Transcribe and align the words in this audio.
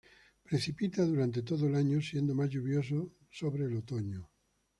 Precipita 0.47 1.05
durante 1.05 1.43
todo 1.43 1.67
el 1.67 1.75
año 1.75 2.01
siendo 2.01 2.33
más 2.33 2.49
lluvioso 2.49 3.13
hacia 3.31 3.65
el 3.67 3.77
otoño. 3.77 4.31